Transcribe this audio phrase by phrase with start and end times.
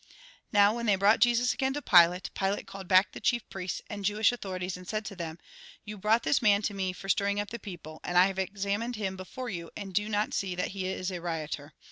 [0.51, 4.03] Now, when they brought Jesus again to Pilate, Pilate called back the chief priests and
[4.03, 5.37] Jewish authorities, and said to them:"
[5.85, 8.95] You brought this man to me for stirring up the people, and I have examined
[8.95, 11.73] him before you, and do not see that he is a lioter.